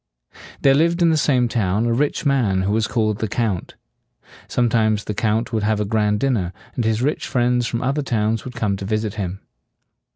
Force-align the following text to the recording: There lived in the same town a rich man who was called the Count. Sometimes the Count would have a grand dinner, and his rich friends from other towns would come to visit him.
There 0.63 0.73
lived 0.73 1.03
in 1.03 1.11
the 1.11 1.15
same 1.15 1.47
town 1.47 1.85
a 1.85 1.93
rich 1.93 2.25
man 2.25 2.63
who 2.63 2.71
was 2.71 2.87
called 2.87 3.19
the 3.19 3.27
Count. 3.27 3.75
Sometimes 4.47 5.03
the 5.03 5.13
Count 5.13 5.53
would 5.53 5.61
have 5.61 5.79
a 5.79 5.85
grand 5.85 6.21
dinner, 6.21 6.53
and 6.73 6.83
his 6.85 7.03
rich 7.03 7.27
friends 7.27 7.67
from 7.67 7.83
other 7.83 8.01
towns 8.01 8.43
would 8.43 8.55
come 8.55 8.75
to 8.77 8.85
visit 8.85 9.13
him. 9.13 9.41